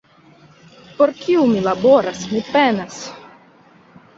[1.01, 2.99] Por kiu mi laboras, mi penas?